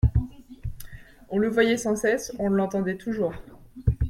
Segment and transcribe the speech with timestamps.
[1.29, 3.35] On le voyait sans cesse, on l'entendait toujours.